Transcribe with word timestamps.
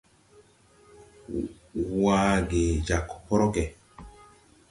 Waa 2.01 2.35
ge 2.49 2.63
jagge 2.87 3.15
hrog. 3.25 3.55